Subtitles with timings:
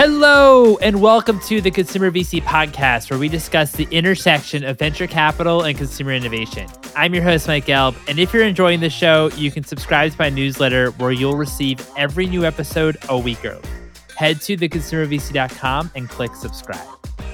[0.00, 5.08] Hello, and welcome to the Consumer VC podcast, where we discuss the intersection of venture
[5.08, 6.68] capital and consumer innovation.
[6.94, 10.16] I'm your host, Mike Gelb, and if you're enjoying the show, you can subscribe to
[10.16, 13.60] my newsletter where you'll receive every new episode a week early.
[14.14, 16.86] Head to theconsumervc.com and click subscribe.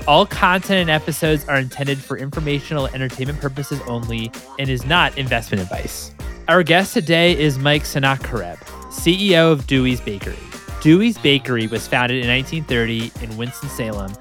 [0.09, 5.63] All content and episodes are intended for informational entertainment purposes only and is not investment
[5.63, 6.15] advice.
[6.49, 8.57] Our guest today is Mike Senackerib,
[8.89, 10.39] CEO of Dewey's Bakery.
[10.85, 14.13] Dewey's Bakery was founded in 1930 in Winston-Salem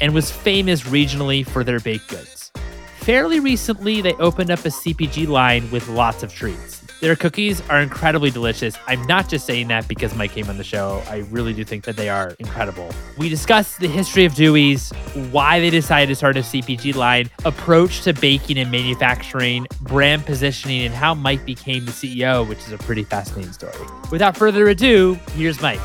[0.00, 2.52] and was famous regionally for their baked goods.
[3.00, 6.78] Fairly recently, they opened up a CPG line with lots of treats.
[7.00, 8.76] Their cookies are incredibly delicious.
[8.86, 11.02] I'm not just saying that because Mike came on the show.
[11.08, 12.88] I really do think that they are incredible.
[13.18, 14.90] We discussed the history of Dewey's,
[15.32, 20.82] why they decided to start a CPG line, approach to baking and manufacturing, brand positioning,
[20.82, 23.74] and how Mike became the CEO, which is a pretty fascinating story.
[24.12, 25.80] Without further ado, here's Mike.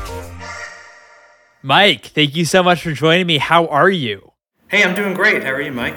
[1.62, 3.38] Mike, thank you so much for joining me.
[3.38, 4.32] How are you?
[4.68, 5.42] Hey, I'm doing great.
[5.42, 5.96] How are you, Mike?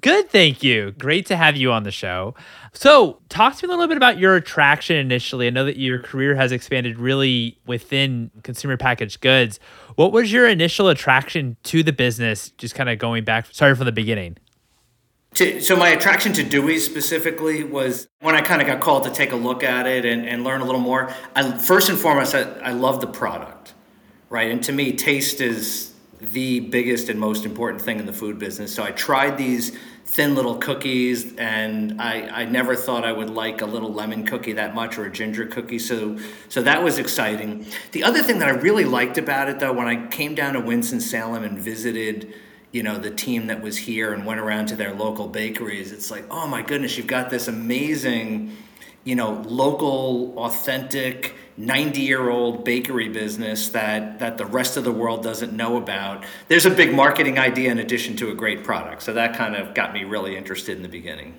[0.00, 0.92] Good, thank you.
[0.92, 2.34] Great to have you on the show.
[2.72, 5.46] So, talk to me a little bit about your attraction initially.
[5.46, 9.60] I know that your career has expanded really within consumer packaged goods.
[9.96, 12.50] What was your initial attraction to the business?
[12.52, 14.38] Just kind of going back, sorry from the beginning.
[15.34, 19.10] To, so, my attraction to Dewey specifically was when I kind of got called to
[19.10, 21.14] take a look at it and, and learn a little more.
[21.36, 23.74] I, first and foremost, I, I love the product,
[24.32, 24.50] right?
[24.50, 28.74] And to me, taste is the biggest and most important thing in the food business.
[28.74, 33.60] So I tried these thin little cookies, and I, I never thought I would like
[33.60, 35.78] a little lemon cookie that much or a ginger cookie.
[35.78, 37.66] So so that was exciting.
[37.92, 40.60] The other thing that I really liked about it, though, when I came down to
[40.60, 42.34] Winston Salem and visited.
[42.74, 45.92] You know, the team that was here and went around to their local bakeries.
[45.92, 48.56] It's like, oh my goodness, you've got this amazing,
[49.04, 54.92] you know, local, authentic, 90 year old bakery business that, that the rest of the
[54.92, 56.24] world doesn't know about.
[56.48, 59.02] There's a big marketing idea in addition to a great product.
[59.02, 61.34] So that kind of got me really interested in the beginning.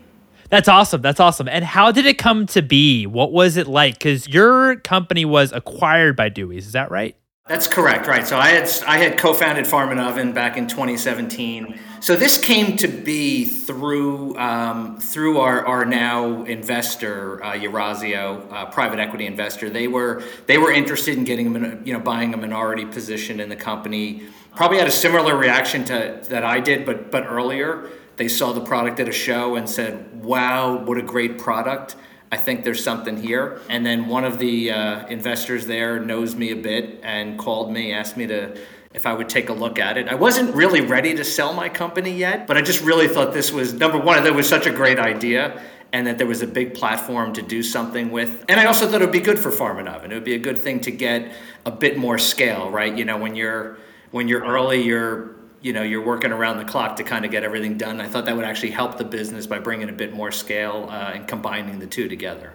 [0.49, 1.01] That's awesome.
[1.01, 1.47] That's awesome.
[1.47, 3.07] And how did it come to be?
[3.07, 3.95] What was it like?
[3.95, 7.15] Because your company was acquired by Dewey's, is that right?
[7.45, 8.25] That's correct, right?
[8.25, 11.77] So I had I had co-founded Farm and Oven back in 2017.
[11.99, 18.99] So this came to be through um, through our, our now investor uh, uh, private
[18.99, 19.69] equity investor.
[19.69, 23.57] They were they were interested in getting you know buying a minority position in the
[23.57, 24.23] company.
[24.55, 28.61] Probably had a similar reaction to that I did, but but earlier they saw the
[28.61, 31.97] product at a show and said, "Wow, what a great product!"
[32.33, 33.61] I think there's something here.
[33.69, 37.93] And then one of the uh, investors there knows me a bit and called me,
[37.93, 38.57] asked me to
[38.91, 40.07] if I would take a look at it.
[40.07, 43.51] I wasn't really ready to sell my company yet, but I just really thought this
[43.51, 45.61] was number one, that was such a great idea
[45.91, 48.43] and that there was a big platform to do something with.
[48.49, 50.11] And I also thought it would be good for Farm and Oven.
[50.11, 51.33] It would be a good thing to get
[51.67, 52.97] a bit more scale, right?
[52.97, 53.77] You know, when you're
[54.09, 55.32] when you're early, you're
[55.63, 57.99] you know you're working around the clock to kind of get everything done.
[57.99, 61.13] I thought that would actually help the business by bringing a bit more scale uh,
[61.15, 62.53] and combining the two together.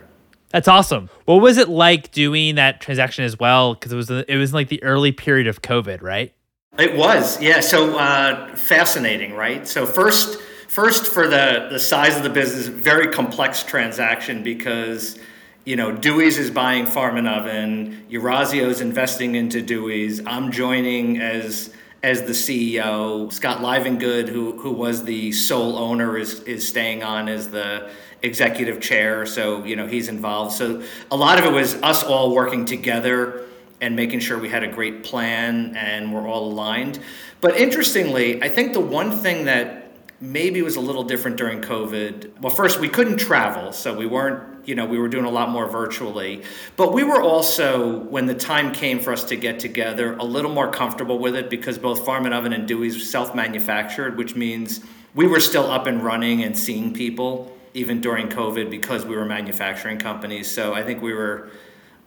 [0.51, 1.11] That's awesome.
[1.25, 3.75] What was it like doing that transaction as well?
[3.75, 6.33] Because it was it was like the early period of COVID, right?
[6.79, 7.61] It was, yeah.
[7.61, 9.67] So uh, fascinating, right?
[9.67, 15.19] So first, first for the the size of the business, very complex transaction because
[15.65, 20.25] you know, Dewey's is buying Farm and Oven, Eurazeo is investing into Dewey's.
[20.25, 23.33] I'm joining as as the CEO.
[23.33, 27.91] Scott Livengood, who who was the sole owner, is is staying on as the
[28.23, 29.27] executive chair.
[29.27, 30.53] So you know he's involved.
[30.53, 33.45] So a lot of it was us all working together
[33.81, 37.01] and making sure we had a great plan and we're all aligned.
[37.41, 42.41] But interestingly, I think the one thing that maybe was a little different during COVID.
[42.41, 45.49] Well, first we couldn't travel, so we weren't you know, we were doing a lot
[45.49, 46.43] more virtually.
[46.77, 50.53] But we were also, when the time came for us to get together, a little
[50.53, 54.81] more comfortable with it because both Farm and Oven and Dewey's self manufactured, which means
[55.15, 59.25] we were still up and running and seeing people even during COVID because we were
[59.25, 60.51] manufacturing companies.
[60.51, 61.49] So I think we were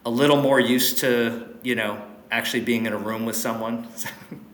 [0.06, 2.00] a little more used to, you know,
[2.30, 3.88] actually being in a room with someone.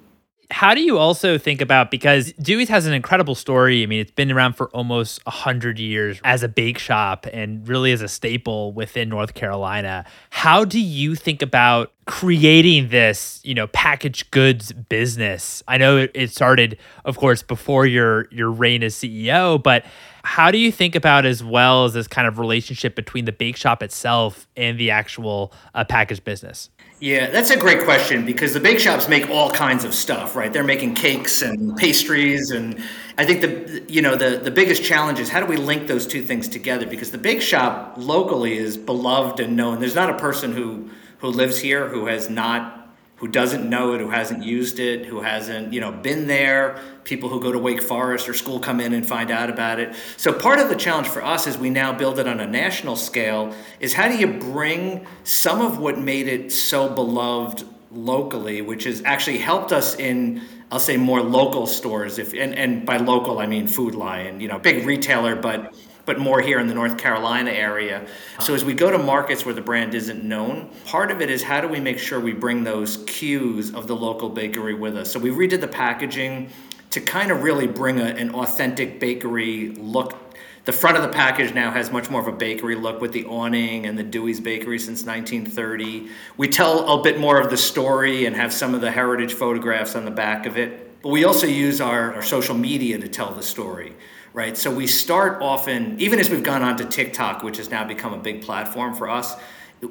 [0.51, 3.83] How do you also think about because Dewey's has an incredible story.
[3.83, 7.69] I mean, it's been around for almost a hundred years as a bake shop and
[7.69, 10.07] really as a staple within North Carolina.
[10.31, 15.63] How do you think about creating this, you know, packaged goods business?
[15.69, 19.85] I know it started, of course, before your your reign as CEO, but
[20.29, 23.57] how do you think about as well as this kind of relationship between the bake
[23.57, 26.69] shop itself and the actual uh, packaged business?
[27.01, 30.53] Yeah, that's a great question because the bake shops make all kinds of stuff, right?
[30.53, 32.79] They're making cakes and pastries, and
[33.17, 36.07] I think the you know the the biggest challenge is how do we link those
[36.07, 36.87] two things together?
[36.87, 39.81] Because the bake shop locally is beloved and known.
[39.81, 40.91] There's not a person who
[41.21, 42.78] who lives here who has not
[43.19, 47.29] who doesn't know it, who hasn't used it, who hasn't, you know, been there, people
[47.29, 49.95] who go to Wake Forest or school come in and find out about it.
[50.17, 52.95] So part of the challenge for us as we now build it on a national
[52.95, 58.85] scale is how do you bring some of what made it so beloved locally, which
[58.85, 63.39] has actually helped us in I'll say more local stores if and, and by local
[63.39, 65.75] I mean Food Lion, you know, big retailer but
[66.09, 68.07] but more here in the North Carolina area.
[68.41, 71.43] So as we go to markets where the brand isn't known, part of it is
[71.43, 75.13] how do we make sure we bring those cues of the local bakery with us.
[75.13, 76.49] So we redid the packaging
[76.93, 80.17] to kind of really bring a, an authentic bakery look
[80.65, 83.25] the front of the package now has much more of a bakery look with the
[83.25, 86.11] awning and the Dewey's Bakery since 1930.
[86.37, 89.95] We tell a bit more of the story and have some of the heritage photographs
[89.95, 91.01] on the back of it.
[91.01, 93.95] But we also use our, our social media to tell the story
[94.33, 94.57] right?
[94.57, 98.13] So we start often, even as we've gone on to TikTok, which has now become
[98.13, 99.35] a big platform for us,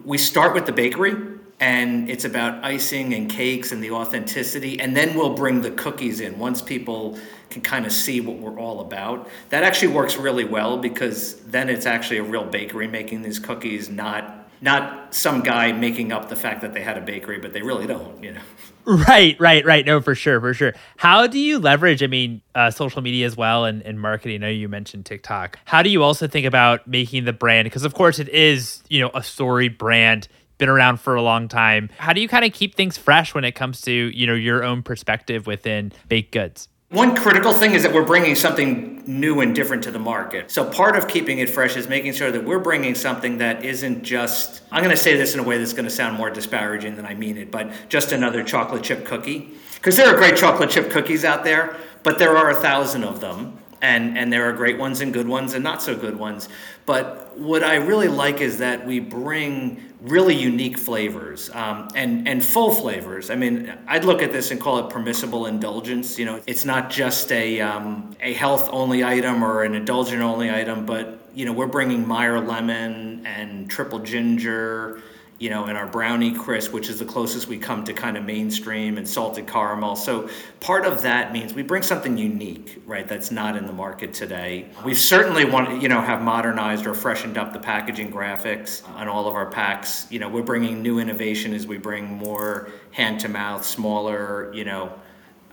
[0.05, 1.15] we start with the bakery
[1.59, 6.19] and it's about icing and cakes and the authenticity and then we'll bring the cookies
[6.19, 7.17] in once people
[7.49, 11.67] can kind of see what we're all about that actually works really well because then
[11.67, 16.35] it's actually a real bakery making these cookies not not some guy making up the
[16.35, 18.41] fact that they had a bakery but they really don't you know
[18.87, 19.85] Right, right, right.
[19.85, 20.73] No, for sure, for sure.
[20.95, 24.35] How do you leverage, I mean, uh, social media as well and, and marketing?
[24.43, 25.59] I know you mentioned TikTok.
[25.65, 27.65] How do you also think about making the brand?
[27.65, 31.49] Because, of course, it is, you know, a story brand, been around for a long
[31.49, 31.89] time.
[31.97, 34.63] How do you kind of keep things fresh when it comes to, you know, your
[34.63, 36.69] own perspective within baked goods?
[36.89, 40.49] One critical thing is that we're bringing something new and different to the market.
[40.49, 44.03] So, part of keeping it fresh is making sure that we're bringing something that isn't
[44.03, 46.95] just, I'm going to say this in a way that's going to sound more disparaging
[46.95, 49.51] than I mean it, but just another chocolate chip cookie.
[49.75, 53.19] Because there are great chocolate chip cookies out there, but there are a thousand of
[53.19, 56.49] them and and there are great ones and good ones and not so good ones
[56.85, 62.43] but what i really like is that we bring really unique flavors um, and and
[62.43, 63.29] full flavors.
[63.29, 66.19] I mean i'd look at this and call it permissible indulgence.
[66.19, 70.51] You know it's not just a um, a health only item or an indulgent only
[70.51, 75.01] item but you know we're bringing meyer lemon and triple ginger
[75.39, 78.25] you know, in our brownie crisp, which is the closest we come to kind of
[78.25, 79.95] mainstream and salted caramel.
[79.95, 80.29] So
[80.59, 83.07] part of that means we bring something unique, right?
[83.07, 84.67] That's not in the market today.
[84.83, 89.07] We've certainly want to, you know have modernized or freshened up the packaging graphics on
[89.07, 90.07] all of our packs.
[90.09, 94.63] You know, we're bringing new innovation as we bring more hand to mouth, smaller, you
[94.63, 94.91] know,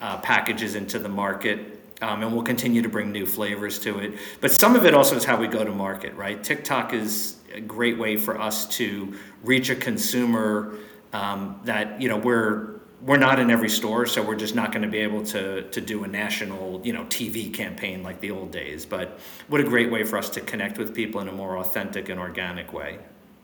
[0.01, 1.81] uh, packages into the market.
[2.03, 4.15] Um, and we'll continue to bring new flavors to it.
[4.41, 6.43] But some of it also is how we go to market, right?
[6.43, 10.77] TikTok is a great way for us to reach a consumer
[11.13, 14.83] um, that you know we're we're not in every store, so we're just not going
[14.83, 18.51] to be able to to do a national you know TV campaign like the old
[18.51, 18.85] days.
[18.85, 19.19] But
[19.49, 22.19] what a great way for us to connect with people in a more authentic and
[22.19, 22.99] organic way.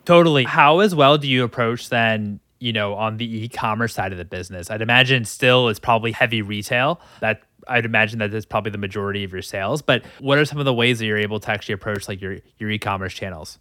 [0.04, 0.44] Totally.
[0.44, 2.40] How as well do you approach then?
[2.58, 6.42] You know, on the e-commerce side of the business, I'd imagine still is probably heavy
[6.42, 7.00] retail.
[7.20, 9.80] That I'd imagine that is probably the majority of your sales.
[9.80, 12.38] But what are some of the ways that you're able to actually approach like your
[12.58, 13.58] your e-commerce channels?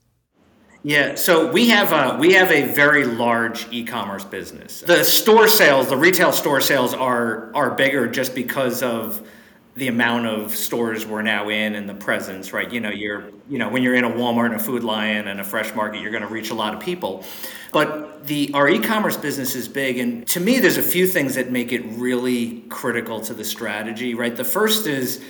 [0.83, 4.79] Yeah, so we have a we have a very large e-commerce business.
[4.79, 9.27] The store sales, the retail store sales are are bigger just because of
[9.75, 12.71] the amount of stores we're now in and the presence, right?
[12.71, 15.42] You know, you're you know when you're in a Walmart and a Food Lion and
[15.42, 17.25] a Fresh Market, you're going to reach a lot of people.
[17.73, 21.51] But the our e-commerce business is big, and to me, there's a few things that
[21.51, 24.33] make it really critical to the strategy, right?
[24.33, 25.21] The first is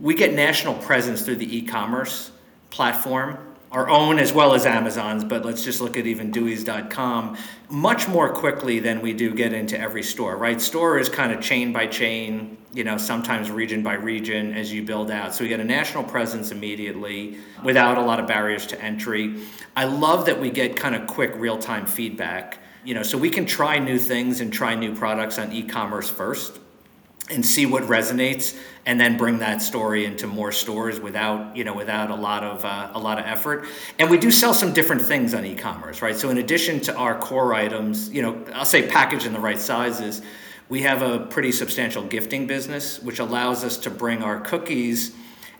[0.00, 2.32] we get national presence through the e-commerce
[2.70, 3.38] platform
[3.72, 7.38] our own as well as Amazon's, but let's just look at even Dewey's.com
[7.70, 10.60] much more quickly than we do get into every store, right?
[10.60, 14.82] Store is kind of chain by chain, you know, sometimes region by region as you
[14.82, 15.34] build out.
[15.34, 19.42] So we get a national presence immediately without a lot of barriers to entry.
[19.74, 23.30] I love that we get kind of quick real time feedback, you know, so we
[23.30, 26.58] can try new things and try new products on e commerce first
[27.30, 31.74] and see what resonates and then bring that story into more stores without you know
[31.74, 33.66] without a lot of uh, a lot of effort.
[33.98, 36.16] And we do sell some different things on e-commerce right?
[36.16, 39.58] So in addition to our core items you know i'll say packaged in the right
[39.58, 40.22] sizes
[40.68, 45.14] we have a pretty substantial gifting business which allows us to bring our cookies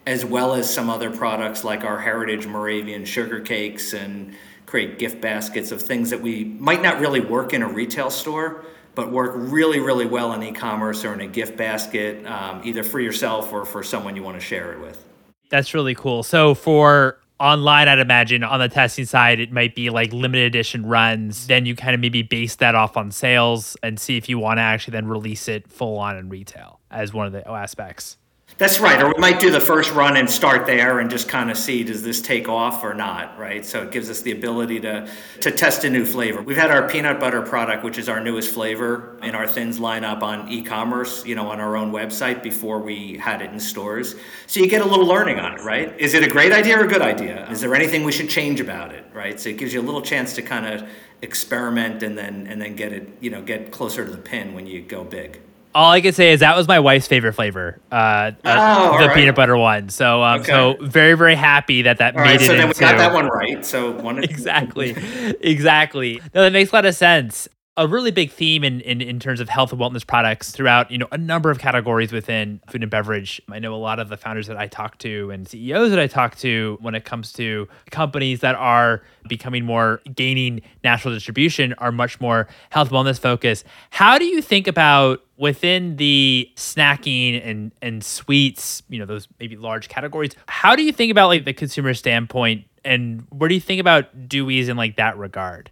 [0.06, 4.34] as well as some other products like our heritage moravian sugar cakes and
[4.66, 8.64] create gift baskets of things that we might not really work in a retail store
[8.94, 13.00] but work really, really well in e-commerce or in a gift basket, um, either for
[13.00, 15.02] yourself or for someone you want to share it with.
[15.50, 16.22] That's really cool.
[16.22, 20.86] So for online, I'd imagine on the testing side, it might be like limited edition
[20.86, 21.46] runs.
[21.46, 24.58] Then you kind of maybe base that off on sales and see if you want
[24.58, 28.16] to actually then release it full on in retail as one of the aspects.
[28.58, 29.00] That's right.
[29.02, 31.82] Or we might do the first run and start there and just kind of see
[31.82, 33.64] does this take off or not, right?
[33.64, 35.08] So it gives us the ability to
[35.40, 36.42] to test a new flavor.
[36.42, 40.22] We've had our peanut butter product, which is our newest flavor in our thins lineup
[40.22, 44.14] on e-commerce, you know, on our own website before we had it in stores.
[44.46, 45.98] So you get a little learning on it, right?
[45.98, 47.48] Is it a great idea or a good idea?
[47.50, 49.40] Is there anything we should change about it, right?
[49.40, 50.88] So it gives you a little chance to kind of
[51.22, 54.66] experiment and then and then get it, you know, get closer to the pin when
[54.66, 55.40] you go big
[55.74, 59.14] all I can say is that was my wife's favorite flavor, uh, oh, the right.
[59.14, 59.88] peanut butter one.
[59.88, 60.50] So, um, okay.
[60.50, 62.46] so very, very happy that that all made right, it.
[62.46, 63.64] So then we got that one right.
[63.64, 64.94] So one exactly,
[65.40, 66.20] exactly.
[66.34, 69.40] No, that makes a lot of sense a really big theme in, in, in terms
[69.40, 72.90] of health and wellness products throughout you know a number of categories within food and
[72.90, 73.40] beverage.
[73.50, 76.06] I know a lot of the founders that i talk to and ceos that i
[76.06, 81.92] talk to when it comes to companies that are becoming more gaining national distribution are
[81.92, 83.64] much more health wellness focused.
[83.90, 89.56] How do you think about within the snacking and and sweets you know those maybe
[89.56, 92.66] large categories how do you think about like the consumer standpoint?
[92.84, 95.70] And what do you think about Dewey's in like that regard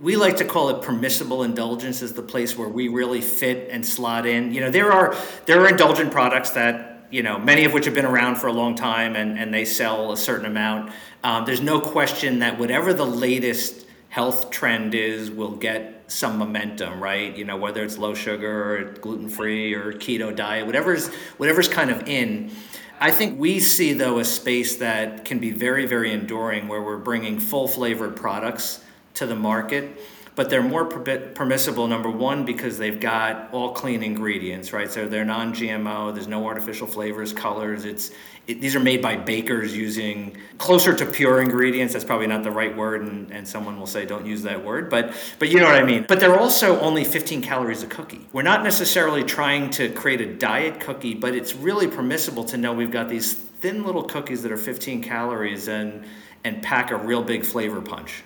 [0.00, 3.84] we like to call it permissible indulgence is the place where we really fit and
[3.84, 4.52] slot in.
[4.52, 5.14] You know there are
[5.44, 8.52] there are indulgent products that you know many of which have been around for a
[8.52, 10.92] long time and, and they sell a certain amount.
[11.22, 17.00] Um, there's no question that whatever the latest health trend is will get some momentum
[17.02, 17.36] right?
[17.36, 21.90] You know whether it's low sugar or gluten free or keto diet whatever's whatever's kind
[21.90, 22.52] of in.
[23.02, 26.96] I think we see though a space that can be very very enduring where we're
[26.96, 28.82] bringing full flavored products
[29.14, 29.96] to the market
[30.40, 34.90] but they're more permissible number one because they've got all clean ingredients right?
[34.90, 38.12] So they're non-gmo there's no artificial flavors colors it's
[38.46, 42.50] it, these are made by bakers using closer to pure ingredients that's probably not the
[42.50, 45.66] right word and, and someone will say don't use that word but but you know
[45.66, 46.06] what i mean.
[46.08, 48.26] But they're also only 15 calories a cookie.
[48.32, 52.72] We're not necessarily trying to create a diet cookie but it's really permissible to know
[52.72, 56.04] we've got these thin little cookies that are 15 calories and
[56.44, 58.22] and pack a real big flavor punch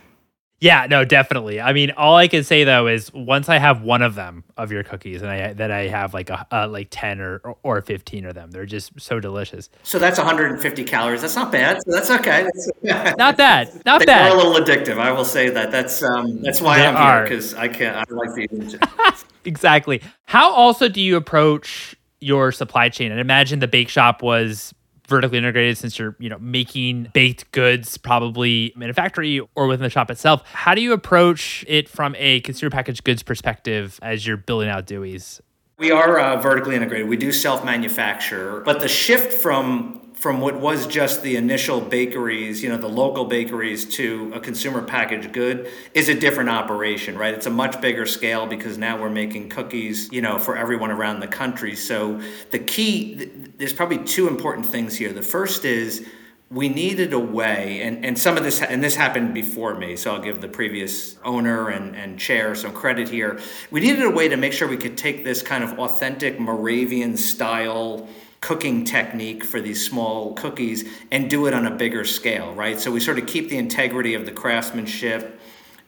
[0.60, 1.60] yeah, no, definitely.
[1.60, 4.72] I mean, all I can say though is once I have one of them of
[4.72, 8.24] your cookies, and I that I have like a uh, like ten or or fifteen
[8.24, 9.68] of them, they're just so delicious.
[9.82, 11.20] So that's 150 calories.
[11.20, 11.82] That's not bad.
[11.84, 12.44] So that's okay.
[12.82, 13.84] That's, not bad.
[13.84, 14.30] Not they bad.
[14.30, 14.98] They're a little addictive.
[14.98, 15.70] I will say that.
[15.70, 17.18] That's um that's why they I'm are.
[17.18, 17.96] here because I can't.
[17.96, 20.00] I like the exactly.
[20.24, 23.10] How also do you approach your supply chain?
[23.10, 24.72] And imagine the bake shop was
[25.06, 29.82] vertically integrated since you're you know making baked goods probably in a factory or within
[29.84, 30.42] the shop itself.
[30.46, 34.86] How do you approach it from a consumer packaged goods perspective as you're building out
[34.86, 35.40] dewey's?
[35.76, 37.08] We are uh, vertically integrated.
[37.08, 42.70] We do self-manufacture but the shift from from what was just the initial bakeries, you
[42.70, 47.34] know, the local bakeries to a consumer packaged good is a different operation, right?
[47.34, 51.20] It's a much bigger scale because now we're making cookies, you know, for everyone around
[51.20, 51.76] the country.
[51.76, 55.12] So the key, there's probably two important things here.
[55.12, 56.08] The first is
[56.50, 60.14] we needed a way, and, and some of this, and this happened before me, so
[60.14, 63.40] I'll give the previous owner and, and chair some credit here.
[63.70, 67.18] We needed a way to make sure we could take this kind of authentic Moravian
[67.18, 68.08] style
[68.44, 72.78] cooking technique for these small cookies and do it on a bigger scale, right?
[72.78, 75.40] So we sort of keep the integrity of the craftsmanship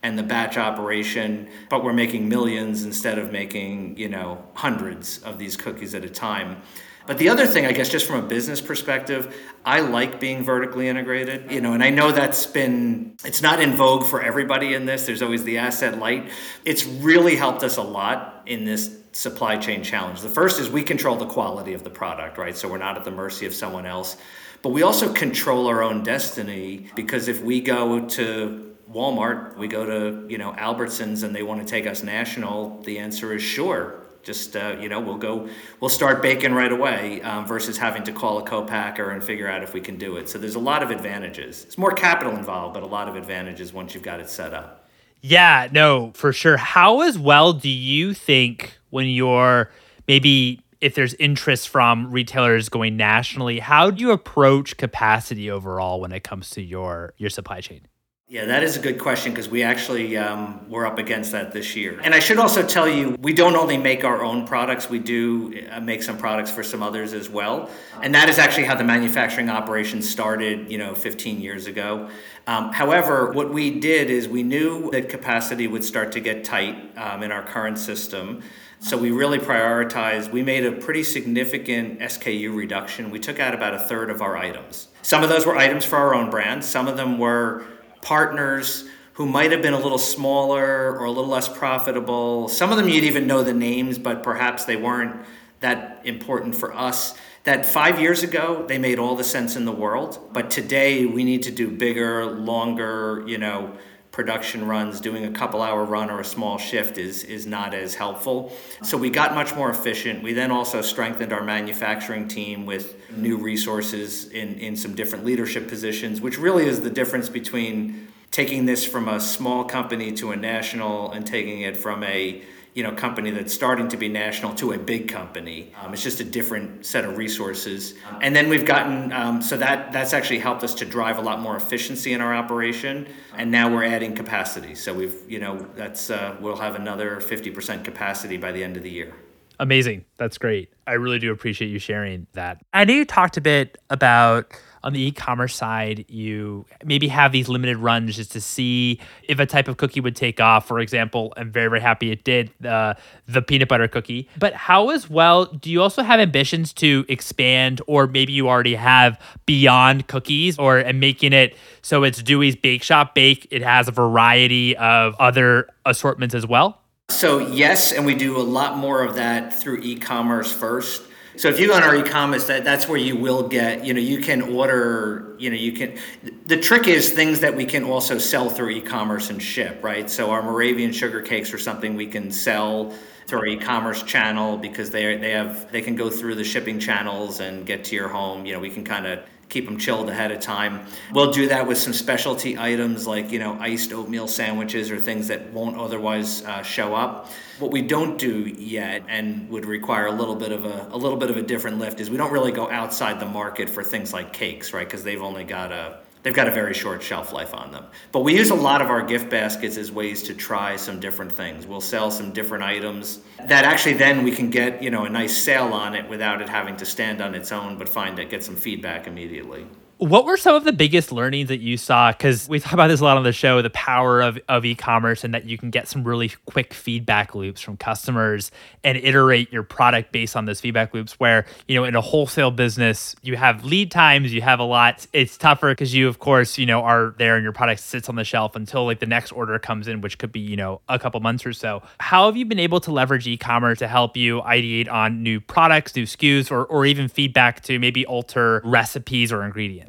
[0.02, 5.38] and the batch operation, but we're making millions instead of making, you know, hundreds of
[5.38, 6.62] these cookies at a time.
[7.06, 9.34] But the other thing, I guess, just from a business perspective,
[9.64, 13.76] I like being vertically integrated, you know, and I know that's been, it's not in
[13.76, 15.06] vogue for everybody in this.
[15.06, 16.30] There's always the asset light.
[16.64, 20.20] It's really helped us a lot in this supply chain challenge.
[20.20, 22.56] The first is we control the quality of the product, right?
[22.56, 24.16] So we're not at the mercy of someone else.
[24.62, 29.86] But we also control our own destiny because if we go to Walmart, we go
[29.86, 34.05] to, you know, Albertsons and they want to take us national, the answer is sure
[34.26, 35.48] just uh, you know we'll go
[35.80, 39.62] we'll start baking right away um, versus having to call a co-packer and figure out
[39.62, 40.28] if we can do it.
[40.28, 41.64] So there's a lot of advantages.
[41.64, 44.90] It's more capital involved but a lot of advantages once you've got it set up.
[45.22, 46.56] Yeah no for sure.
[46.56, 49.70] How as well do you think when you're
[50.08, 56.12] maybe if there's interest from retailers going nationally how do you approach capacity overall when
[56.12, 57.80] it comes to your your supply chain
[58.28, 61.76] yeah, that is a good question because we actually um, were up against that this
[61.76, 62.00] year.
[62.02, 65.64] And I should also tell you, we don't only make our own products, we do
[65.70, 67.70] uh, make some products for some others as well.
[68.02, 72.10] And that is actually how the manufacturing operation started, you know, 15 years ago.
[72.48, 76.98] Um, however, what we did is we knew that capacity would start to get tight
[76.98, 78.42] um, in our current system.
[78.80, 83.10] So we really prioritized, we made a pretty significant SKU reduction.
[83.12, 84.88] We took out about a third of our items.
[85.02, 87.64] Some of those were items for our own brand, some of them were
[88.06, 88.84] partners
[89.14, 92.46] who might have been a little smaller or a little less profitable.
[92.48, 95.26] Some of them you'd even know the names, but perhaps they weren't
[95.58, 97.14] that important for us.
[97.42, 101.24] that five years ago they made all the sense in the world, but today we
[101.24, 103.72] need to do bigger, longer, you know,
[104.16, 107.94] production runs, doing a couple hour run or a small shift is, is not as
[107.94, 108.50] helpful.
[108.82, 110.22] So we got much more efficient.
[110.22, 115.68] We then also strengthened our manufacturing team with new resources in, in some different leadership
[115.68, 120.36] positions, which really is the difference between taking this from a small company to a
[120.36, 122.42] national and taking it from a
[122.76, 125.72] you know company that's starting to be national to a big company.
[125.82, 129.92] Um, it's just a different set of resources, and then we've gotten um, so that
[129.92, 133.72] that's actually helped us to drive a lot more efficiency in our operation, and now
[133.72, 134.74] we're adding capacity.
[134.74, 138.76] So we've you know that's uh, we'll have another fifty percent capacity by the end
[138.76, 139.14] of the year.
[139.58, 140.04] Amazing.
[140.18, 140.70] That's great.
[140.86, 142.62] I really do appreciate you sharing that.
[142.72, 144.52] I know you talked a bit about
[144.86, 149.44] on the e-commerce side, you maybe have these limited runs just to see if a
[149.44, 150.68] type of cookie would take off.
[150.68, 152.94] For example, I'm very very happy it did uh,
[153.26, 154.28] the peanut butter cookie.
[154.38, 158.76] But how as well do you also have ambitions to expand, or maybe you already
[158.76, 163.48] have beyond cookies, or and making it so it's Dewey's Bake Shop bake?
[163.50, 166.80] It has a variety of other assortments as well.
[167.16, 171.02] So yes, and we do a lot more of that through e-commerce first.
[171.36, 174.00] So if you go on our e-commerce, that, that's where you will get, you know,
[174.00, 175.96] you can order, you know, you can,
[176.44, 180.10] the trick is things that we can also sell through e-commerce and ship, right?
[180.10, 182.92] So our Moravian sugar cakes are something we can sell
[183.26, 187.40] through our e-commerce channel because they they have they can go through the shipping channels
[187.40, 188.46] and get to your home.
[188.46, 190.86] You know, we can kind of keep them chilled ahead of time.
[191.12, 195.28] We'll do that with some specialty items like you know iced oatmeal sandwiches or things
[195.28, 197.30] that won't otherwise uh, show up.
[197.58, 201.18] What we don't do yet and would require a little bit of a, a little
[201.18, 204.12] bit of a different lift is we don't really go outside the market for things
[204.12, 204.86] like cakes, right?
[204.86, 207.84] Because they've only got a they've got a very short shelf life on them.
[208.10, 211.30] But we use a lot of our gift baskets as ways to try some different
[211.30, 211.68] things.
[211.68, 215.40] We'll sell some different items that actually then we can get, you know, a nice
[215.40, 218.42] sale on it without it having to stand on its own, but find it, get
[218.42, 219.68] some feedback immediately.
[219.98, 222.12] What were some of the biggest learnings that you saw?
[222.12, 224.74] Because we talk about this a lot on the show the power of, of e
[224.74, 228.50] commerce and that you can get some really quick feedback loops from customers
[228.84, 231.14] and iterate your product based on those feedback loops.
[231.14, 235.06] Where, you know, in a wholesale business, you have lead times, you have a lot.
[235.14, 238.16] It's tougher because you, of course, you know, are there and your product sits on
[238.16, 240.98] the shelf until like the next order comes in, which could be, you know, a
[240.98, 241.82] couple months or so.
[242.00, 245.40] How have you been able to leverage e commerce to help you ideate on new
[245.40, 249.85] products, new SKUs, or, or even feedback to maybe alter recipes or ingredients?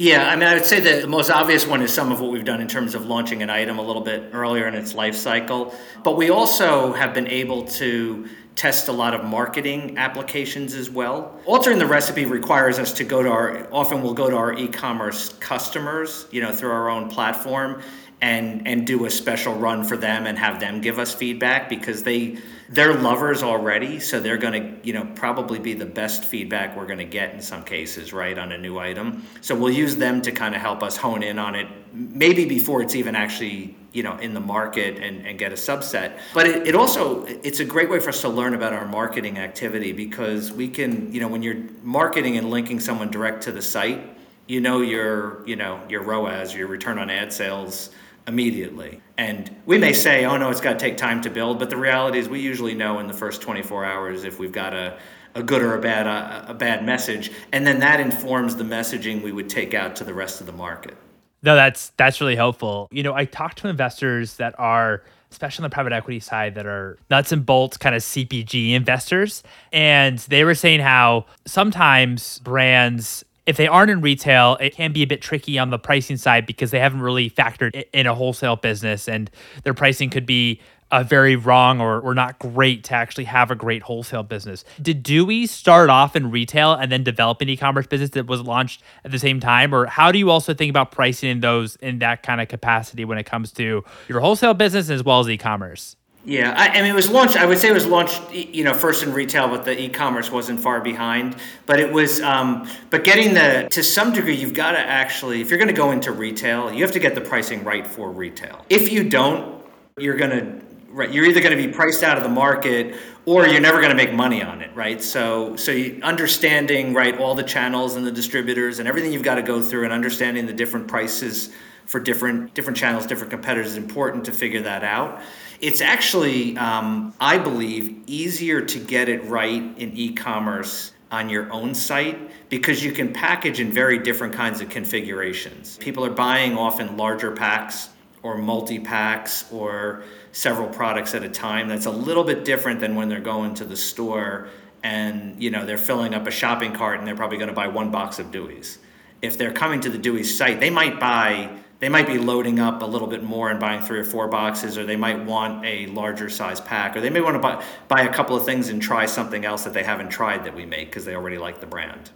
[0.00, 2.44] Yeah, I mean, I would say the most obvious one is some of what we've
[2.44, 5.74] done in terms of launching an item a little bit earlier in its life cycle.
[6.04, 11.40] But we also have been able to test a lot of marketing applications as well.
[11.46, 14.68] Altering the recipe requires us to go to our, often we'll go to our e
[14.68, 17.82] commerce customers, you know, through our own platform
[18.20, 22.02] and and do a special run for them and have them give us feedback because
[22.02, 22.36] they
[22.68, 26.86] they're lovers already so they're going to you know probably be the best feedback we're
[26.86, 29.24] going to get in some cases right on a new item.
[29.40, 32.82] So we'll use them to kind of help us hone in on it maybe before
[32.82, 36.18] it's even actually you know in the market and, and get a subset.
[36.34, 39.38] But it, it also it's a great way for us to learn about our marketing
[39.38, 43.62] activity because we can you know when you're marketing and linking someone direct to the
[43.62, 44.16] site
[44.48, 47.90] you know your you know your ROAS, your return on ad sales
[48.28, 49.00] immediately.
[49.16, 51.76] And we may say, oh no, it's got to take time to build, but the
[51.76, 54.98] reality is we usually know in the first 24 hours if we've got a,
[55.34, 59.22] a good or a bad a, a bad message, and then that informs the messaging
[59.22, 60.96] we would take out to the rest of the market.
[61.42, 62.88] No, that's that's really helpful.
[62.92, 66.66] You know, I talk to investors that are especially on the private equity side that
[66.66, 69.42] are nuts and bolts kind of CPG investors
[69.74, 75.02] and they were saying how sometimes brands if they aren't in retail, it can be
[75.02, 78.56] a bit tricky on the pricing side because they haven't really factored in a wholesale
[78.56, 79.30] business and
[79.62, 83.54] their pricing could be uh, very wrong or, or not great to actually have a
[83.54, 84.66] great wholesale business.
[84.82, 88.82] Did Dewey start off in retail and then develop an e-commerce business that was launched
[89.02, 89.74] at the same time?
[89.74, 93.06] Or how do you also think about pricing in those in that kind of capacity
[93.06, 95.96] when it comes to your wholesale business as well as e-commerce?
[96.28, 97.38] Yeah, I, I, mean, it was launched.
[97.38, 100.60] I would say it was launched, you know, first in retail, but the e-commerce wasn't
[100.60, 101.36] far behind.
[101.64, 105.48] But it was, um, but getting the to some degree, you've got to actually, if
[105.48, 108.62] you're going to go into retail, you have to get the pricing right for retail.
[108.68, 109.64] If you don't,
[109.96, 110.60] you're going to,
[110.90, 112.96] right, you're either going to be priced out of the market
[113.26, 115.02] or you're never going to make money on it, right?
[115.02, 119.36] So, so you, understanding right all the channels and the distributors and everything you've got
[119.36, 121.50] to go through, and understanding the different prices
[121.86, 125.20] for different different channels, different competitors is important to figure that out.
[125.60, 131.50] It's actually, um, I believe, easier to get it right in e commerce on your
[131.50, 132.18] own site
[132.50, 135.78] because you can package in very different kinds of configurations.
[135.78, 137.88] People are buying often larger packs
[138.22, 140.02] or multi packs or
[140.32, 141.68] several products at a time.
[141.68, 144.48] That's a little bit different than when they're going to the store
[144.82, 147.68] and you know they're filling up a shopping cart and they're probably going to buy
[147.68, 148.78] one box of Dewey's.
[149.20, 152.82] If they're coming to the Dewey's site, they might buy they might be loading up
[152.82, 155.86] a little bit more and buying three or four boxes, or they might want a
[155.86, 158.82] larger size pack, or they may want to buy, buy a couple of things and
[158.82, 161.66] try something else that they haven't tried that we make because they already like the
[161.66, 162.10] brand.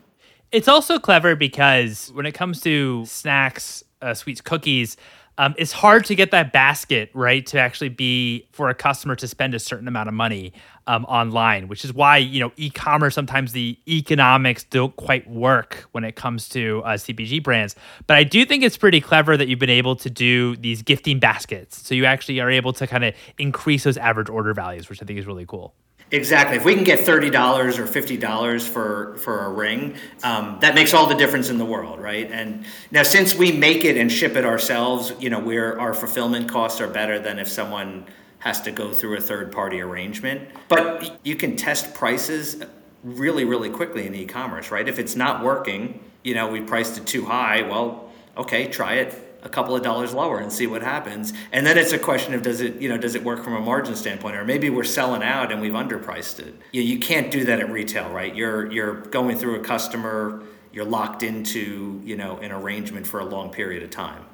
[0.51, 4.97] It's also clever because when it comes to snacks, uh, sweets, cookies,
[5.43, 9.27] um, it's hard to get that basket right to actually be for a customer to
[9.27, 10.53] spend a certain amount of money
[10.87, 16.05] um, online, which is why you know e-commerce sometimes the economics don't quite work when
[16.05, 17.75] it comes to uh, CPG brands.
[18.07, 21.19] But I do think it's pretty clever that you've been able to do these gifting
[21.19, 25.03] baskets, so you actually are able to kind of increase those average order values, which
[25.03, 25.75] I think is really cool.
[26.13, 26.59] Exactly.
[26.59, 30.75] If we can get thirty dollars or fifty dollars for for a ring, um, that
[30.75, 32.31] makes all the difference in the world, right?
[32.31, 36.51] And now, since we make it and ship it ourselves, you know, where our fulfillment
[36.51, 38.05] costs are better than if someone
[38.41, 40.51] has to go through a third party arrangement.
[40.69, 42.63] But you can test prices
[43.03, 44.87] really, really quickly in e-commerce, right?
[44.87, 47.63] If it's not working, you know, we priced it too high.
[47.63, 51.33] Well, okay, try it a couple of dollars lower and see what happens.
[51.51, 53.61] And then it's a question of does it, you know, does it work from a
[53.61, 56.55] margin standpoint, or maybe we're selling out and we've underpriced it.
[56.73, 58.35] You, know, you can't do that at retail, right?
[58.35, 63.25] You're you're going through a customer, you're locked into, you know, an arrangement for a
[63.25, 64.25] long period of time.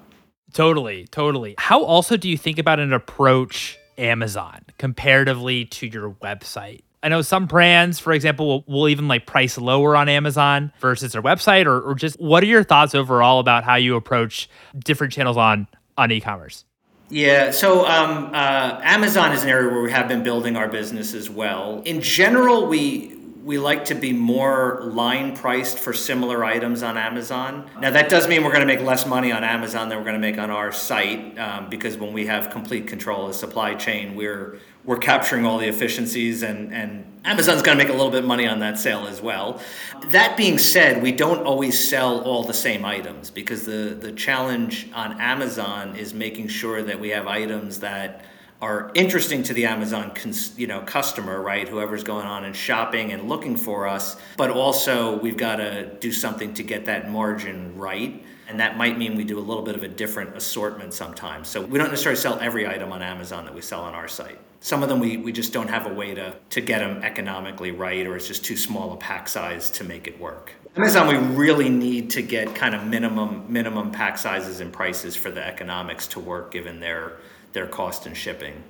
[0.53, 1.55] Totally, totally.
[1.59, 6.83] How also do you think about an approach Amazon comparatively to your website?
[7.02, 11.12] I know some brands, for example, will, will, even like price lower on Amazon versus
[11.12, 14.48] their website, or, or just what are your thoughts overall about how you approach
[14.84, 16.64] different channels on on e-commerce?
[17.11, 21.14] Yeah, so um, uh, Amazon is an area where we have been building our business
[21.14, 21.82] as well.
[21.87, 23.17] In general, we
[23.48, 27.66] we like to be more line priced for similar items on Amazon.
[27.80, 30.20] Now, that does mean we're going to make less money on Amazon than we're going
[30.20, 33.74] to make on our site um, because when we have complete control of the supply
[33.74, 38.11] chain, we're we're capturing all the efficiencies and, and Amazon's going to make a little
[38.11, 39.62] bit of money on that sale as well.
[40.08, 44.90] That being said, we don't always sell all the same items because the, the challenge
[44.94, 48.24] on Amazon is making sure that we have items that
[48.61, 51.68] are interesting to the Amazon cons- you know customer, right?
[51.68, 56.12] Whoever's going on and shopping and looking for us, but also we've got to do
[56.12, 58.25] something to get that margin right.
[58.49, 61.49] And that might mean we do a little bit of a different assortment sometimes.
[61.49, 64.38] So we don't necessarily sell every item on Amazon that we sell on our site.
[64.61, 67.73] Some of them we, we just don't have a way to, to get them economically
[67.73, 70.55] right, or it's just too small a pack size to make it work.
[70.77, 75.31] Amazon, we really need to get kind of minimum minimum pack sizes and prices for
[75.31, 77.18] the economics to work, given their
[77.52, 78.62] their cost in shipping.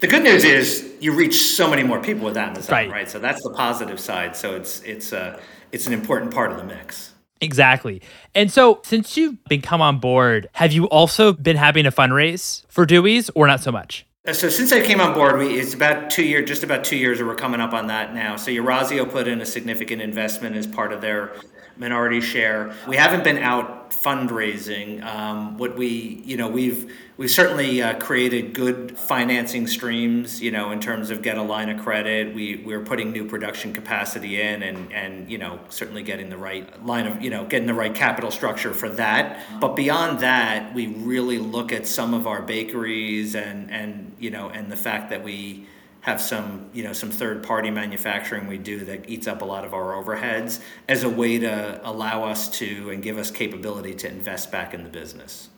[0.00, 2.90] The good news is you reach so many more people with Amazon, right?
[2.90, 3.10] right?
[3.10, 4.34] So that's the positive side.
[4.34, 7.12] So it's it's a uh, it's an important part of the mix.
[7.40, 8.00] Exactly.
[8.34, 12.64] And so, since you've been come on board, have you also been having a fundraise
[12.68, 14.06] for Dewey's or not so much?
[14.24, 16.96] Uh, so since I came on board, we, it's about two years, just about two
[16.96, 18.36] years, or we're coming up on that now.
[18.36, 21.32] So Eurazeo put in a significant investment as part of their
[21.76, 22.72] minority share.
[22.86, 25.02] We haven't been out fundraising.
[25.02, 30.42] Um, what we, you know, we've we've certainly uh, created good financing streams.
[30.42, 33.72] You know, in terms of get a line of credit, we we're putting new production
[33.72, 37.68] capacity in, and and you know certainly getting the right line of you know getting
[37.68, 39.40] the right capital structure for that.
[39.60, 44.48] But beyond that, we really look at some of our bakeries and and you know
[44.48, 45.68] and the fact that we
[46.00, 49.64] have some you know some third party manufacturing we do that eats up a lot
[49.64, 54.08] of our overheads as a way to allow us to and give us capability to
[54.08, 55.48] invest back in the business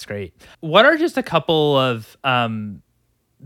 [0.00, 2.80] that's great what are just a couple of um,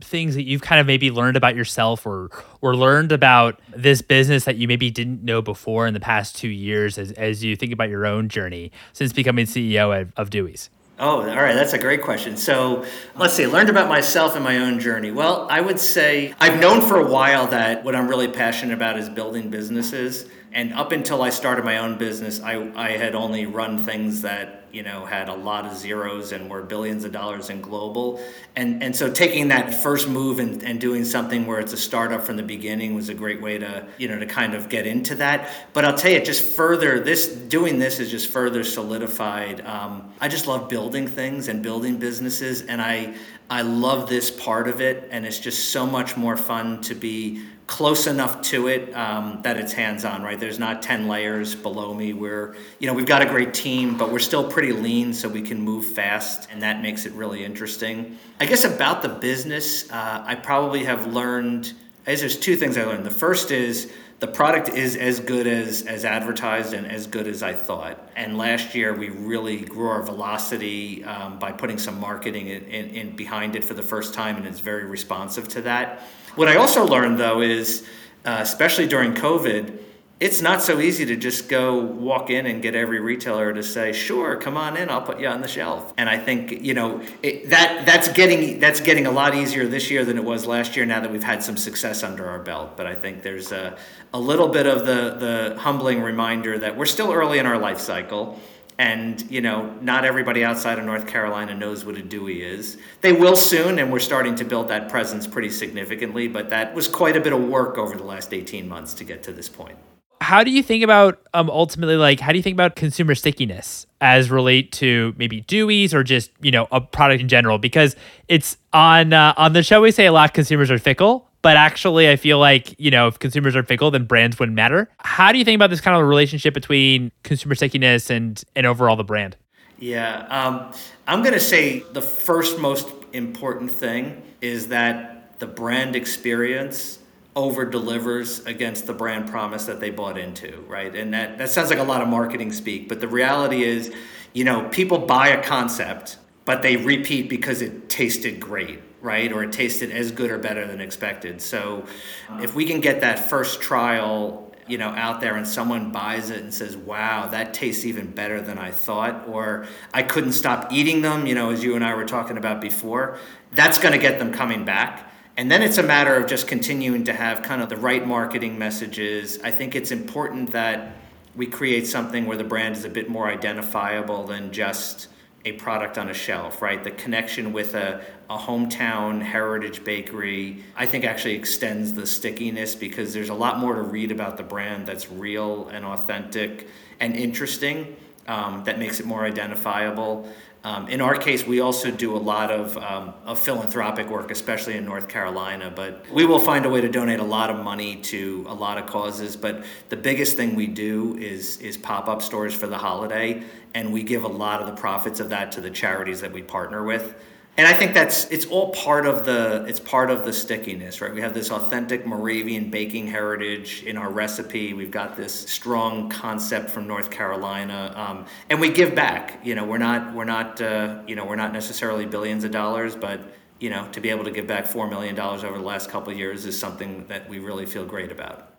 [0.01, 4.45] things that you've kind of maybe learned about yourself or or learned about this business
[4.45, 7.73] that you maybe didn't know before in the past two years as, as you think
[7.73, 11.55] about your own journey since becoming ceo of, of dewey's Oh, all right.
[11.55, 12.37] That's a great question.
[12.37, 12.85] So
[13.17, 13.49] let's see.
[13.49, 15.11] Learned about myself and my own journey.
[15.11, 18.97] Well, I would say I've known for a while that what I'm really passionate about
[18.97, 20.27] is building businesses.
[20.53, 24.64] And up until I started my own business, I, I had only run things that
[24.75, 28.21] you know had a lot of zeros and were billions of dollars in global.
[28.57, 32.23] And and so taking that first move and, and doing something where it's a startup
[32.23, 35.15] from the beginning was a great way to you know to kind of get into
[35.17, 35.51] that.
[35.73, 40.29] But i'll tell you just further this doing this is just further solidified um, i
[40.29, 43.15] just love building things and building businesses and i
[43.51, 47.43] i love this part of it and it's just so much more fun to be
[47.75, 52.13] close enough to it um, that it's hands-on right there's not 10 layers below me
[52.13, 55.43] we're you know we've got a great team but we're still pretty lean so we
[55.43, 60.23] can move fast and that makes it really interesting i guess about the business uh,
[60.25, 61.73] i probably have learned
[62.07, 65.47] I guess there's two things i learned the first is the product is as good
[65.47, 68.11] as as advertised and as good as I thought.
[68.17, 72.91] And last year we really grew our velocity um, by putting some marketing in, in,
[72.91, 76.07] in, behind it for the first time, and it's very responsive to that.
[76.37, 77.87] What I also learned though is
[78.25, 79.81] uh, especially during COVID,
[80.21, 83.93] it's not so easy to just go walk in and get every retailer to say,
[83.93, 87.03] "Sure, come on in, I'll put you on the shelf." And I think you know
[87.23, 90.77] it, that that's getting that's getting a lot easier this year than it was last
[90.77, 90.87] year.
[90.87, 93.77] Now that we've had some success under our belt, but I think there's a
[94.13, 97.81] a little bit of the the humbling reminder that we're still early in our life
[97.81, 98.41] cycle
[98.79, 102.77] and you know not everybody outside of north carolina knows what a dewey is.
[103.01, 106.89] They will soon and we're starting to build that presence pretty significantly but that was
[106.89, 109.79] quite a bit of work over the last 18 months to get to this point.
[110.21, 113.87] How do you think about um ultimately like how do you think about consumer stickiness
[114.01, 117.59] as relate to maybe Dewey's or just you know a product in general?
[117.59, 117.95] Because
[118.29, 122.11] it's on uh, on the show we say a lot consumers are fickle but actually
[122.11, 124.91] I feel like you know if consumers are fickle then brands wouldn't matter.
[124.99, 128.97] How do you think about this kind of relationship between consumer stickiness and and overall
[128.97, 129.37] the brand?
[129.79, 130.73] Yeah, um,
[131.07, 137.01] I'm going to say the first most important thing is that the brand experience
[137.37, 140.95] over delivers against the brand promise that they bought into, right?
[140.95, 143.93] And that, that sounds like a lot of marketing speak, but the reality is,
[144.33, 149.33] you know, people buy a concept, but they repeat because it tasted great, right?
[149.33, 151.41] Or it tasted as good or better than expected.
[151.41, 151.85] So
[152.29, 152.43] uh-huh.
[152.43, 156.43] if we can get that first trial you know out there and someone buys it
[156.43, 161.03] and says wow that tastes even better than i thought or i couldn't stop eating
[161.03, 163.19] them you know as you and i were talking about before
[163.53, 167.05] that's going to get them coming back and then it's a matter of just continuing
[167.05, 169.41] to have kind of the right marketing messages.
[169.43, 170.97] I think it's important that
[171.35, 175.09] we create something where the brand is a bit more identifiable than just
[175.45, 176.83] a product on a shelf, right?
[176.85, 183.13] The connection with a, a hometown heritage bakery, I think actually extends the stickiness because
[183.13, 186.69] there's a lot more to read about the brand that's real and authentic
[187.01, 190.29] and interesting um, that makes it more identifiable.
[190.65, 194.79] Um, in our case, we also do a lot of, um, of philanthropic work, especially
[194.79, 195.71] in North Carolina.
[195.75, 198.79] But we will find a way to donate a lot of money to a lot
[198.79, 199.37] of causes.
[199.37, 203.43] But the biggest thing we do is is pop up stores for the holiday,
[203.75, 206.41] and we give a lot of the profits of that to the charities that we
[206.41, 207.15] partner with
[207.57, 211.15] and I think that's it's all part of the it's part of the stickiness, right?
[211.15, 214.73] We have this authentic Moravian baking heritage in our recipe.
[214.75, 219.39] We've got this strong concept from North Carolina, um, and we give back.
[219.45, 222.97] You know, we're not we're not uh, you know we're not necessarily billions of dollars,
[222.97, 223.21] but
[223.61, 226.13] you know to be able to give back four million dollars over the last couple
[226.13, 228.54] years is something that we really feel great about.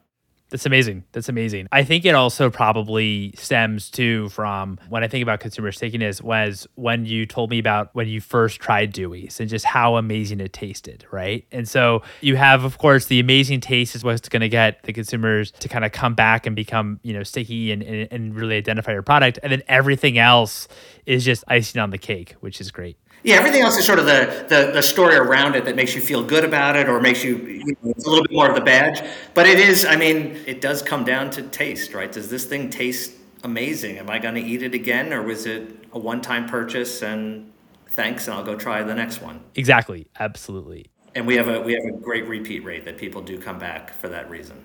[0.56, 1.04] That's amazing.
[1.12, 1.68] That's amazing.
[1.74, 6.66] I think it also probably stems too from when I think about consumer stickiness was
[6.76, 10.54] when you told me about when you first tried Dewey's and just how amazing it
[10.54, 11.46] tasted, right?
[11.52, 14.94] And so you have, of course, the amazing taste is what's going to get the
[14.94, 18.56] consumers to kind of come back and become, you know, sticky and, and, and really
[18.56, 19.40] identify your product.
[19.44, 20.70] And then everything else
[21.06, 22.98] is just icing on the cake, which is great.
[23.24, 26.02] Yeah, everything else is sort of the, the, the story around it that makes you
[26.02, 28.56] feel good about it or makes you, you know, it's a little bit more of
[28.56, 29.02] the badge.
[29.34, 32.12] But it is, I mean, it does come down to taste, right?
[32.12, 33.98] Does this thing taste amazing?
[33.98, 37.52] Am I going to eat it again or was it a one time purchase and
[37.92, 39.42] thanks and I'll go try the next one?
[39.56, 40.08] Exactly.
[40.20, 40.92] Absolutely.
[41.16, 43.94] And we have a we have a great repeat rate that people do come back
[43.94, 44.62] for that reason.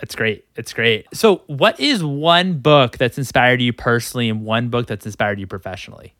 [0.00, 0.46] That's great.
[0.56, 1.06] It's great.
[1.12, 5.46] So, what is one book that's inspired you personally and one book that's inspired you
[5.46, 6.14] professionally?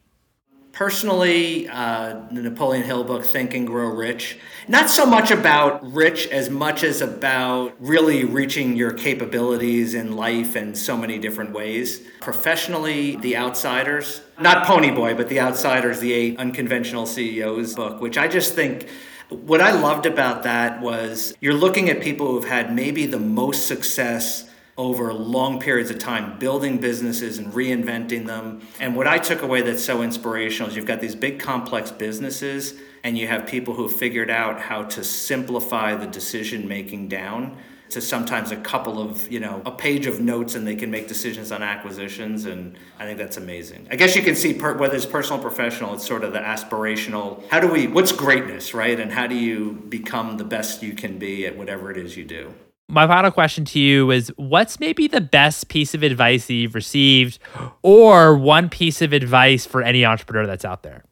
[0.80, 6.26] Personally, uh, the Napoleon Hill book, Think and Grow Rich, not so much about rich
[6.28, 12.00] as much as about really reaching your capabilities in life in so many different ways.
[12.22, 18.26] Professionally, The Outsiders, not Ponyboy, but The Outsiders, the eight unconventional CEOs book, which I
[18.26, 18.88] just think
[19.28, 23.68] what I loved about that was you're looking at people who've had maybe the most
[23.68, 28.66] success over long periods of time building businesses and reinventing them.
[28.78, 32.74] And what I took away that's so inspirational is you've got these big complex businesses
[33.02, 37.56] and you have people who have figured out how to simplify the decision making down
[37.90, 41.08] to sometimes a couple of, you know, a page of notes and they can make
[41.08, 42.44] decisions on acquisitions.
[42.44, 43.88] And I think that's amazing.
[43.90, 46.38] I guess you can see per, whether it's personal or professional, it's sort of the
[46.38, 48.98] aspirational how do we, what's greatness, right?
[48.98, 52.24] And how do you become the best you can be at whatever it is you
[52.24, 52.54] do?
[52.90, 56.74] My final question to you is what's maybe the best piece of advice that you've
[56.74, 57.38] received
[57.82, 61.04] or one piece of advice for any entrepreneur that's out there?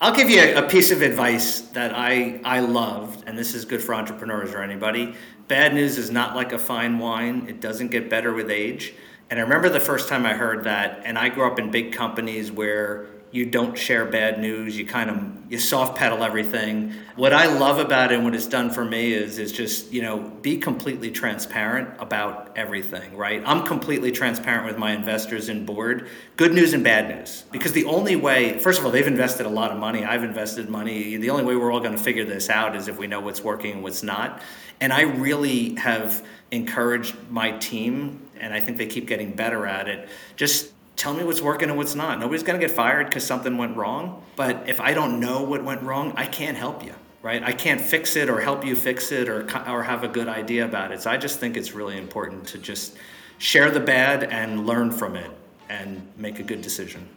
[0.00, 3.82] I'll give you a, piece of advice that i i loved and this is good
[3.82, 5.14] for entrepreneurs or anybody.
[5.48, 7.46] Bad news is not like a fine wine.
[7.48, 8.94] It doesn't get better with age.
[9.30, 11.92] And i remember the first time i heard that and i grew up in big
[11.92, 14.78] companies where you don't share bad news.
[14.78, 16.94] You kind of you soft pedal everything.
[17.16, 20.00] What I love about it and what it's done for me is is just you
[20.00, 23.14] know be completely transparent about everything.
[23.14, 23.42] Right?
[23.44, 26.08] I'm completely transparent with my investors and board.
[26.36, 27.44] Good news and bad news.
[27.52, 30.02] Because the only way, first of all, they've invested a lot of money.
[30.02, 31.18] I've invested money.
[31.18, 33.44] The only way we're all going to figure this out is if we know what's
[33.44, 34.40] working and what's not.
[34.80, 39.88] And I really have encouraged my team, and I think they keep getting better at
[39.88, 40.08] it.
[40.36, 42.18] Just tell me what's working and what's not.
[42.18, 44.22] Nobody's going to get fired because something went wrong.
[44.34, 47.42] But if I don't know what went wrong, I can't help you, right?
[47.42, 50.64] I can't fix it or help you fix it or, or have a good idea
[50.64, 51.02] about it.
[51.02, 52.96] So I just think it's really important to just
[53.38, 55.30] share the bad and learn from it
[55.68, 57.08] and make a good decision.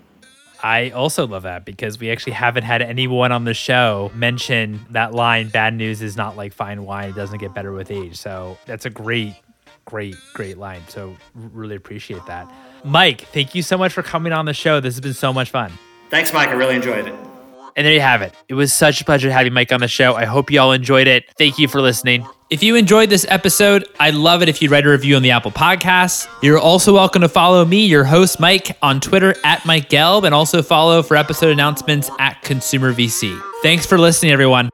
[0.62, 5.13] I also love that because we actually haven't had anyone on the show mention that
[5.13, 8.18] line bad news is not like fine wine, it doesn't get better with age.
[8.18, 9.36] So that's a great
[9.89, 10.82] great, great line.
[10.88, 12.50] So really appreciate that.
[12.84, 14.80] Mike, thank you so much for coming on the show.
[14.80, 15.72] This has been so much fun.
[16.10, 16.50] Thanks, Mike.
[16.50, 17.15] I really enjoyed it.
[17.76, 18.34] And there you have it.
[18.48, 20.15] It was such a pleasure having Mike on the show.
[20.15, 21.26] I hope you all enjoyed it.
[21.38, 22.28] Thank you for listening.
[22.50, 25.32] If you enjoyed this episode, I'd love it if you'd write a review on the
[25.32, 26.28] Apple Podcasts.
[26.42, 30.34] You're also welcome to follow me, your host, Mike, on Twitter at Mike Gelb, and
[30.34, 33.39] also follow for episode announcements at Consumer VC.
[33.62, 34.72] Thanks for listening, everyone.